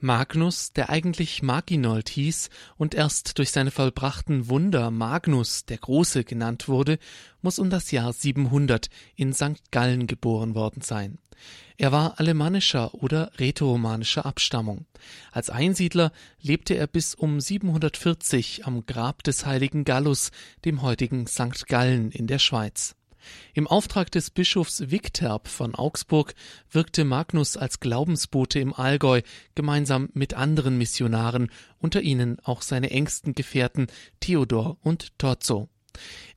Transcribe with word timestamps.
Magnus, 0.00 0.72
der 0.72 0.90
eigentlich 0.90 1.42
Maginold 1.42 2.08
hieß 2.08 2.50
und 2.76 2.94
erst 2.94 3.38
durch 3.38 3.50
seine 3.50 3.70
vollbrachten 3.70 4.48
Wunder 4.48 4.90
Magnus 4.90 5.66
der 5.66 5.78
Große 5.78 6.24
genannt 6.24 6.68
wurde, 6.68 6.98
muss 7.42 7.58
um 7.58 7.70
das 7.70 7.90
Jahr 7.90 8.12
700 8.12 8.88
in 9.14 9.32
St. 9.32 9.70
Gallen 9.70 10.06
geboren 10.06 10.54
worden 10.54 10.82
sein. 10.82 11.18
Er 11.76 11.92
war 11.92 12.20
alemannischer 12.20 12.94
oder 12.94 13.30
rätoromanischer 13.38 14.26
Abstammung. 14.26 14.86
Als 15.32 15.48
Einsiedler 15.48 16.12
lebte 16.40 16.74
er 16.74 16.86
bis 16.86 17.14
um 17.14 17.40
740 17.40 18.66
am 18.66 18.84
Grab 18.84 19.22
des 19.22 19.46
heiligen 19.46 19.84
Gallus, 19.84 20.30
dem 20.64 20.82
heutigen 20.82 21.26
St. 21.26 21.66
Gallen 21.66 22.10
in 22.10 22.26
der 22.26 22.38
Schweiz. 22.38 22.96
Im 23.54 23.66
Auftrag 23.66 24.10
des 24.10 24.30
Bischofs 24.30 24.90
Wigterp 24.90 25.48
von 25.48 25.74
Augsburg 25.74 26.34
wirkte 26.70 27.04
Magnus 27.04 27.56
als 27.56 27.80
Glaubensbote 27.80 28.60
im 28.60 28.72
Allgäu 28.72 29.22
gemeinsam 29.54 30.08
mit 30.12 30.34
anderen 30.34 30.78
Missionaren, 30.78 31.50
unter 31.78 32.02
ihnen 32.02 32.38
auch 32.40 32.62
seine 32.62 32.90
engsten 32.90 33.34
Gefährten 33.34 33.86
Theodor 34.20 34.76
und 34.82 35.18
Torzo. 35.18 35.68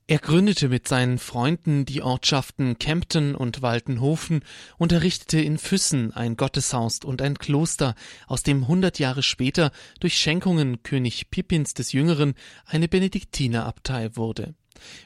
Er 0.05 0.19
gründete 0.19 0.67
mit 0.67 0.87
seinen 0.87 1.17
Freunden 1.17 1.85
die 1.85 2.01
Ortschaften 2.01 2.77
Kempten 2.77 3.35
und 3.35 3.61
Waltenhofen 3.61 4.43
und 4.77 4.91
errichtete 4.91 5.39
in 5.39 5.57
Füssen 5.57 6.11
ein 6.11 6.35
Gotteshaus 6.35 6.99
und 7.05 7.21
ein 7.21 7.37
Kloster, 7.37 7.95
aus 8.27 8.43
dem 8.43 8.67
hundert 8.67 8.99
Jahre 8.99 9.23
später 9.23 9.71
durch 10.01 10.17
Schenkungen 10.17 10.83
König 10.83 11.29
Pippins 11.31 11.73
des 11.73 11.93
Jüngeren 11.93 12.33
eine 12.65 12.89
Benediktinerabtei 12.89 14.15
wurde. 14.17 14.55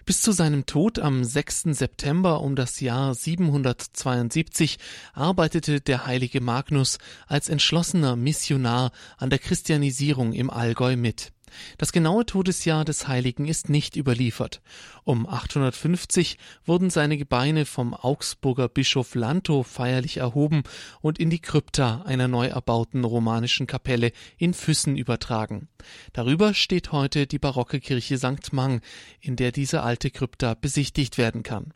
Bis 0.06 0.22
zu 0.22 0.32
seinem 0.32 0.66
Tod 0.66 1.00
am 1.00 1.24
6. 1.24 1.64
September 1.72 2.42
um 2.42 2.56
das 2.56 2.80
Jahr 2.80 3.14
772 3.14 4.78
arbeitete 5.14 5.82
der 5.82 6.06
heilige 6.06 6.42
Magnus 6.42 6.98
als 7.28 7.50
entschlossener 7.50 8.16
Missionar 8.16 8.92
an 9.18 9.30
der 9.30 9.40
Christianisierung 9.40 10.34
im 10.34 10.50
Allgäu 10.50 10.96
mit. 10.96 11.32
Das 11.78 11.92
genaue 11.92 12.26
Todesjahr 12.26 12.86
des 12.86 13.08
Heiligen 13.08 13.46
ist 13.46 13.70
nicht 13.70 13.96
überliefert. 13.96 14.62
Um 15.04 15.28
850 15.28 16.38
wurden 16.66 16.90
seine 16.90 17.18
Gebeine 17.18 17.66
vom 17.66 17.94
Augsburger 17.94 18.68
Bischof 18.68 19.16
Lanto 19.16 19.64
feierlich 19.64 20.18
erhoben 20.18 20.64
und 21.02 21.20
in 21.20 21.30
die 21.30 21.40
Krypta 21.40 22.02
einer 22.04 22.28
neu 22.28 22.48
erbauten 22.48 23.04
romanischen 23.04 23.68
Kapelle 23.68 24.12
in 24.38 24.54
Füssen 24.54 24.98
übertragen. 24.98 25.68
Darüber 26.14 26.54
steht 26.54 26.92
heute 26.92 27.28
die 27.28 27.40
barocke 27.40 27.80
Kirche 27.80 28.18
St. 28.18 28.54
Mang, 28.54 28.82
in 29.20 29.36
der 29.36 29.52
diese 29.52 29.84
alte 29.84 30.12
Krypta 30.12 30.54
besichtigt 30.54 31.18
werden 31.18 31.44
kann. 31.44 31.74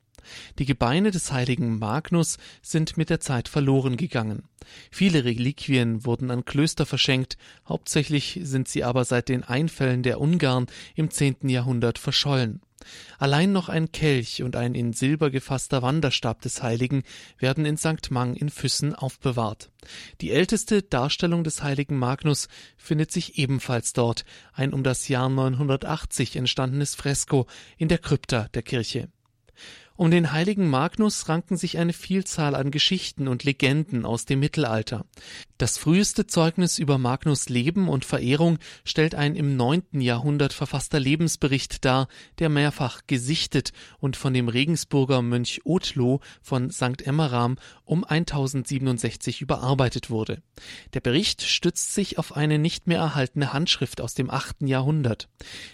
Die 0.60 0.66
Gebeine 0.66 1.12
des 1.12 1.32
heiligen 1.32 1.80
Magnus 1.80 2.38
sind 2.62 2.98
mit 2.98 3.10
der 3.10 3.20
Zeit 3.20 3.48
verloren 3.48 3.98
gegangen. 3.98 4.44
Viele 4.92 5.24
Reliquien 5.24 6.06
wurden 6.06 6.32
an 6.32 6.46
Klöster 6.46 6.86
verschenkt, 6.86 7.38
hauptsächlich 7.68 8.40
sind 8.44 8.68
sie 8.68 8.84
aber 8.84 9.06
seit 9.06 9.30
den 9.30 9.44
Einfällen 9.44 10.04
der 10.04 10.20
Ungarn 10.20 10.68
im 10.96 11.10
zehnten 11.10 11.50
Jahrhundert 11.50 11.98
verschollen. 11.98 12.62
Allein 13.18 13.52
noch 13.52 13.70
ein 13.70 13.92
Kelch 13.92 14.44
und 14.44 14.56
ein 14.56 14.74
in 14.74 14.94
Silber 14.94 15.30
gefasster 15.30 15.82
Wanderstab 15.82 16.42
des 16.42 16.64
Heiligen 16.64 17.04
werden 17.38 17.66
in 17.66 17.78
St. 17.78 18.10
Mang 18.10 18.36
in 18.36 18.50
Füssen 18.50 18.96
aufbewahrt. 18.96 19.72
Die 20.22 20.32
älteste 20.32 20.82
Darstellung 20.82 21.44
des 21.44 21.64
heiligen 21.64 21.98
Magnus 21.98 22.48
findet 22.78 23.12
sich 23.12 23.38
ebenfalls 23.38 23.94
dort, 23.94 24.26
ein 24.54 24.74
um 24.74 24.84
das 24.84 25.08
Jahr 25.08 25.30
980 25.30 26.36
entstandenes 26.36 26.96
Fresko 26.96 27.48
in 27.78 27.88
der 27.88 28.00
Krypta 28.00 28.48
der 28.54 28.64
Kirche. 28.64 29.10
Um 29.98 30.10
den 30.10 30.32
heiligen 30.32 30.70
Magnus 30.70 31.30
ranken 31.30 31.58
sich 31.58 31.78
eine 31.78 31.94
Vielzahl 31.94 32.56
an 32.56 32.72
Geschichten 32.72 33.28
und 33.28 33.44
Legenden 33.44 34.06
aus 34.06 34.26
dem 34.26 34.40
Mittelalter. 34.40 35.06
Das 35.58 35.78
früheste 35.78 36.26
Zeugnis 36.26 36.80
über 36.80 36.98
Magnus 36.98 37.48
Leben 37.50 37.88
und 37.88 38.04
Verehrung 38.04 38.58
stellt 38.84 39.14
ein 39.14 39.36
im 39.36 39.56
neunten 39.58 40.02
Jahrhundert 40.02 40.54
verfasster 40.54 41.00
Lebensbericht 41.00 41.86
dar, 41.86 42.08
der 42.40 42.50
mehrfach 42.50 43.02
gesichtet 43.06 43.74
und 44.00 44.18
von 44.18 44.34
dem 44.34 44.48
Regensburger 44.48 45.22
Mönch 45.22 45.62
Othlo 45.66 46.20
von 46.42 46.72
St. 46.72 47.06
Emmeram 47.06 47.58
um 47.86 48.04
1067 48.04 49.42
überarbeitet 49.42 50.10
wurde. 50.10 50.42
Der 50.94 51.02
Bericht 51.02 51.44
stützt 51.44 51.94
sich 51.94 52.18
auf 52.18 52.36
eine 52.36 52.58
nicht 52.58 52.88
mehr 52.88 53.00
erhaltene 53.00 53.54
Handschrift 53.54 54.02
aus 54.02 54.16
dem 54.16 54.32
achten 54.32 54.66
Jahrhundert. 54.66 55.30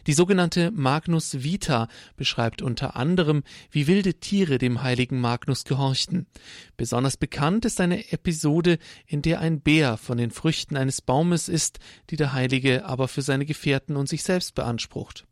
Die 0.06 0.14
sogenannte 0.14 0.72
Magnus 0.72 1.44
Vita 1.44 1.88
beschreibt 2.18 2.62
unter 2.62 2.98
anderem, 2.98 3.44
wie 3.72 3.88
wilde 3.88 4.07
Tiere 4.14 4.58
dem 4.58 4.84
heiligen 4.84 5.20
Magnus 5.20 5.64
gehorchten. 5.64 6.28
Besonders 6.76 7.18
bekannt 7.18 7.66
ist 7.66 7.82
eine 7.82 8.12
Episode, 8.12 8.80
in 9.06 9.22
der 9.22 9.40
ein 9.40 9.62
Bär 9.62 9.98
von 9.98 10.18
den 10.18 10.32
Früchten 10.32 10.78
eines 10.78 11.02
Baumes 11.02 11.50
isst, 11.50 11.80
die 12.10 12.16
der 12.16 12.34
Heilige 12.34 12.86
aber 12.86 13.08
für 13.08 13.22
seine 13.22 13.46
Gefährten 13.46 13.96
und 13.96 14.10
sich 14.10 14.24
selbst 14.24 14.56
beansprucht. 14.56 15.26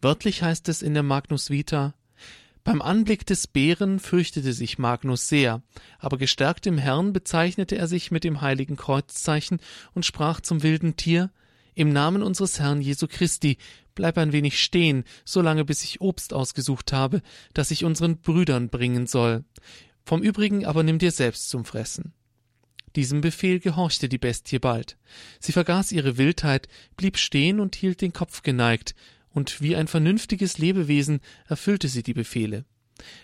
Wörtlich 0.00 0.42
heißt 0.42 0.68
es 0.68 0.82
in 0.82 0.94
der 0.94 1.02
Magnus 1.02 1.50
Vita 1.50 1.94
beim 2.68 2.82
Anblick 2.82 3.24
des 3.24 3.46
Bären 3.46 3.98
fürchtete 3.98 4.52
sich 4.52 4.76
Magnus 4.76 5.26
sehr, 5.26 5.62
aber 5.98 6.18
gestärkt 6.18 6.66
im 6.66 6.76
Herrn 6.76 7.14
bezeichnete 7.14 7.78
er 7.78 7.86
sich 7.86 8.10
mit 8.10 8.24
dem 8.24 8.42
heiligen 8.42 8.76
Kreuzzeichen 8.76 9.58
und 9.94 10.04
sprach 10.04 10.42
zum 10.42 10.62
wilden 10.62 10.94
Tier 10.94 11.30
Im 11.78 11.92
Namen 11.92 12.24
unseres 12.24 12.58
Herrn 12.58 12.80
Jesu 12.80 13.06
Christi 13.06 13.56
Bleib 13.94 14.18
ein 14.18 14.32
wenig 14.32 14.60
stehen, 14.60 15.04
solange 15.24 15.64
bis 15.64 15.84
ich 15.84 16.00
Obst 16.00 16.32
ausgesucht 16.32 16.92
habe, 16.92 17.22
das 17.54 17.70
ich 17.70 17.84
unseren 17.84 18.18
Brüdern 18.18 18.68
bringen 18.68 19.06
soll. 19.06 19.44
Vom 20.04 20.20
übrigen 20.20 20.66
aber 20.66 20.82
nimm 20.82 20.98
dir 20.98 21.12
selbst 21.12 21.50
zum 21.50 21.64
Fressen. 21.64 22.14
Diesem 22.96 23.20
Befehl 23.20 23.60
gehorchte 23.60 24.08
die 24.08 24.18
Bestie 24.18 24.58
bald. 24.58 24.98
Sie 25.38 25.52
vergaß 25.52 25.92
ihre 25.92 26.16
Wildheit, 26.16 26.66
blieb 26.96 27.16
stehen 27.16 27.60
und 27.60 27.76
hielt 27.76 28.00
den 28.00 28.12
Kopf 28.12 28.42
geneigt, 28.42 28.96
und 29.30 29.60
wie 29.60 29.76
ein 29.76 29.86
vernünftiges 29.86 30.58
Lebewesen 30.58 31.20
erfüllte 31.46 31.86
sie 31.86 32.02
die 32.02 32.14
Befehle. 32.14 32.64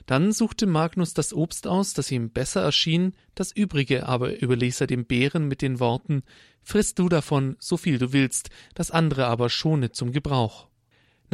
Dann 0.06 0.32
suchte 0.32 0.66
Magnus 0.66 1.14
das 1.14 1.32
Obst 1.32 1.66
aus, 1.66 1.94
das 1.94 2.10
ihm 2.10 2.30
besser 2.30 2.62
erschien, 2.62 3.14
das 3.34 3.52
übrige 3.52 4.06
aber 4.06 4.40
überließ 4.40 4.80
er 4.80 4.86
dem 4.86 5.04
Bären 5.04 5.48
mit 5.48 5.62
den 5.62 5.80
Worten 5.80 6.22
Friss 6.64 6.94
du 6.94 7.08
davon, 7.10 7.56
so 7.60 7.76
viel 7.76 7.98
du 7.98 8.12
willst, 8.12 8.48
das 8.74 8.90
andere 8.90 9.26
aber 9.26 9.50
schone 9.50 9.92
zum 9.92 10.12
Gebrauch. 10.12 10.68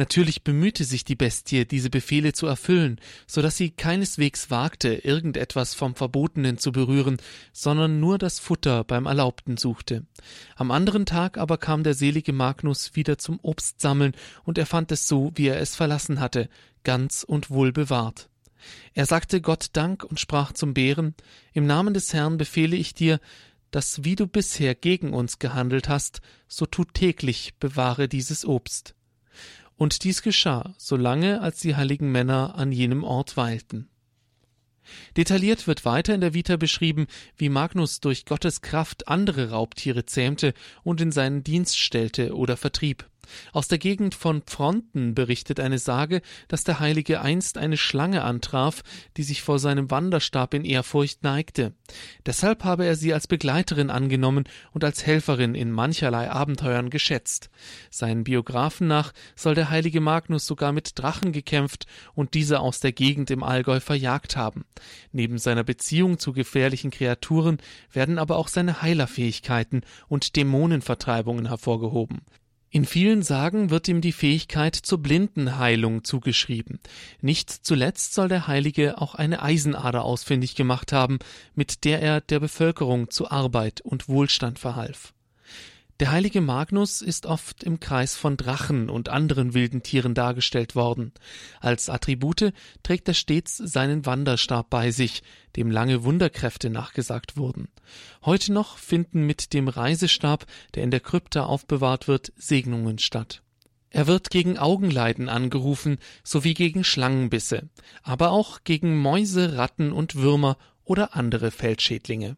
Natürlich 0.01 0.43
bemühte 0.43 0.83
sich 0.83 1.05
die 1.05 1.15
Bestie, 1.15 1.63
diese 1.63 1.91
Befehle 1.91 2.33
zu 2.33 2.47
erfüllen, 2.47 2.99
so 3.27 3.43
dass 3.43 3.55
sie 3.55 3.69
keineswegs 3.69 4.49
wagte, 4.49 4.95
irgendetwas 4.95 5.75
vom 5.75 5.93
Verbotenen 5.93 6.57
zu 6.57 6.71
berühren, 6.71 7.17
sondern 7.53 7.99
nur 7.99 8.17
das 8.17 8.39
Futter 8.39 8.83
beim 8.83 9.05
Erlaubten 9.05 9.57
suchte. 9.57 10.07
Am 10.55 10.71
anderen 10.71 11.05
Tag 11.05 11.37
aber 11.37 11.59
kam 11.59 11.83
der 11.83 11.93
selige 11.93 12.33
Magnus 12.33 12.95
wieder 12.95 13.19
zum 13.19 13.39
Obstsammeln, 13.43 14.13
und 14.43 14.57
er 14.57 14.65
fand 14.65 14.91
es 14.91 15.07
so, 15.07 15.33
wie 15.35 15.45
er 15.45 15.61
es 15.61 15.75
verlassen 15.75 16.19
hatte, 16.19 16.49
ganz 16.83 17.21
und 17.21 17.51
wohl 17.51 17.71
bewahrt. 17.71 18.27
Er 18.95 19.05
sagte 19.05 19.39
Gott 19.39 19.67
Dank 19.73 20.03
und 20.03 20.19
sprach 20.19 20.51
zum 20.51 20.73
Bären 20.73 21.13
Im 21.53 21.67
Namen 21.67 21.93
des 21.93 22.11
Herrn 22.11 22.39
befehle 22.39 22.75
ich 22.75 22.95
dir, 22.95 23.19
dass 23.69 24.03
wie 24.03 24.15
du 24.15 24.25
bisher 24.25 24.73
gegen 24.73 25.13
uns 25.13 25.37
gehandelt 25.37 25.89
hast, 25.89 26.21
so 26.47 26.65
tu 26.65 26.85
täglich 26.85 27.53
bewahre 27.59 28.07
dieses 28.07 28.45
Obst. 28.45 28.95
Und 29.81 30.03
dies 30.03 30.21
geschah, 30.21 30.75
solange 30.77 31.41
als 31.41 31.59
die 31.59 31.75
heiligen 31.75 32.11
Männer 32.11 32.53
an 32.53 32.71
jenem 32.71 33.03
Ort 33.03 33.35
weilten. 33.35 33.89
Detailliert 35.17 35.65
wird 35.65 35.85
weiter 35.85 36.13
in 36.13 36.21
der 36.21 36.35
Vita 36.35 36.55
beschrieben, 36.55 37.07
wie 37.35 37.49
Magnus 37.49 37.99
durch 37.99 38.25
Gottes 38.25 38.61
Kraft 38.61 39.07
andere 39.07 39.49
Raubtiere 39.49 40.05
zähmte 40.05 40.53
und 40.83 41.01
in 41.01 41.11
seinen 41.11 41.43
Dienst 41.43 41.79
stellte 41.79 42.35
oder 42.35 42.57
vertrieb. 42.57 43.09
Aus 43.53 43.67
der 43.67 43.77
Gegend 43.77 44.15
von 44.15 44.41
Pfronten 44.41 45.15
berichtet 45.15 45.59
eine 45.59 45.79
Sage, 45.79 46.21
dass 46.47 46.63
der 46.63 46.79
Heilige 46.79 47.21
einst 47.21 47.57
eine 47.57 47.77
Schlange 47.77 48.23
antraf, 48.23 48.83
die 49.17 49.23
sich 49.23 49.41
vor 49.41 49.59
seinem 49.59 49.91
Wanderstab 49.91 50.53
in 50.53 50.65
Ehrfurcht 50.65 51.23
neigte. 51.23 51.73
Deshalb 52.25 52.63
habe 52.63 52.85
er 52.85 52.95
sie 52.95 53.13
als 53.13 53.27
Begleiterin 53.27 53.89
angenommen 53.89 54.45
und 54.71 54.83
als 54.83 55.05
Helferin 55.05 55.55
in 55.55 55.71
mancherlei 55.71 56.29
Abenteuern 56.29 56.89
geschätzt. 56.89 57.49
Seinen 57.89 58.23
Biografen 58.23 58.87
nach 58.87 59.13
soll 59.35 59.55
der 59.55 59.69
heilige 59.69 60.01
Magnus 60.01 60.45
sogar 60.45 60.71
mit 60.71 60.97
Drachen 60.97 61.31
gekämpft 61.31 61.85
und 62.13 62.33
diese 62.33 62.59
aus 62.59 62.79
der 62.79 62.91
Gegend 62.91 63.31
im 63.31 63.43
Allgäu 63.43 63.79
verjagt 63.79 64.35
haben. 64.35 64.65
Neben 65.11 65.37
seiner 65.37 65.63
Beziehung 65.63 66.19
zu 66.19 66.33
gefährlichen 66.33 66.91
Kreaturen 66.91 67.57
werden 67.91 68.19
aber 68.19 68.37
auch 68.37 68.47
seine 68.47 68.81
Heilerfähigkeiten 68.81 69.81
und 70.07 70.35
Dämonenvertreibungen 70.35 71.47
hervorgehoben. 71.47 72.21
In 72.73 72.85
vielen 72.85 73.21
Sagen 73.21 73.69
wird 73.69 73.89
ihm 73.89 73.99
die 73.99 74.13
Fähigkeit 74.13 74.75
zur 74.77 74.99
Blindenheilung 74.99 76.05
zugeschrieben. 76.05 76.79
Nicht 77.19 77.49
zuletzt 77.49 78.13
soll 78.13 78.29
der 78.29 78.47
Heilige 78.47 79.01
auch 79.01 79.13
eine 79.13 79.41
Eisenader 79.41 80.05
ausfindig 80.05 80.55
gemacht 80.55 80.93
haben, 80.93 81.19
mit 81.53 81.83
der 81.83 82.01
er 82.01 82.21
der 82.21 82.39
Bevölkerung 82.39 83.09
zu 83.09 83.29
Arbeit 83.29 83.81
und 83.81 84.07
Wohlstand 84.07 84.57
verhalf. 84.57 85.13
Der 86.01 86.09
heilige 86.09 86.41
Magnus 86.41 87.03
ist 87.03 87.27
oft 87.27 87.61
im 87.61 87.79
Kreis 87.79 88.15
von 88.15 88.35
Drachen 88.35 88.89
und 88.89 89.09
anderen 89.09 89.53
wilden 89.53 89.83
Tieren 89.83 90.15
dargestellt 90.15 90.75
worden. 90.75 91.11
Als 91.59 91.89
Attribute 91.89 92.53
trägt 92.81 93.07
er 93.07 93.13
stets 93.13 93.57
seinen 93.57 94.07
Wanderstab 94.07 94.71
bei 94.71 94.89
sich, 94.89 95.21
dem 95.55 95.69
lange 95.69 96.03
Wunderkräfte 96.03 96.71
nachgesagt 96.71 97.37
wurden. 97.37 97.67
Heute 98.25 98.51
noch 98.51 98.79
finden 98.79 99.27
mit 99.27 99.53
dem 99.53 99.67
Reisestab, 99.67 100.47
der 100.73 100.81
in 100.81 100.89
der 100.89 101.01
Krypta 101.01 101.43
aufbewahrt 101.43 102.07
wird, 102.07 102.33
Segnungen 102.35 102.97
statt. 102.97 103.43
Er 103.91 104.07
wird 104.07 104.31
gegen 104.31 104.57
Augenleiden 104.57 105.29
angerufen 105.29 105.99
sowie 106.23 106.55
gegen 106.55 106.83
Schlangenbisse, 106.83 107.69
aber 108.01 108.31
auch 108.31 108.63
gegen 108.63 108.97
Mäuse, 108.97 109.55
Ratten 109.55 109.91
und 109.91 110.15
Würmer 110.15 110.57
oder 110.83 111.15
andere 111.15 111.51
Feldschädlinge. 111.51 112.37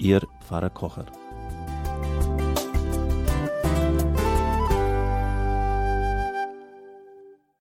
Ihr 0.00 0.26
Pfarrer 0.40 0.70
Kocher. 0.70 1.19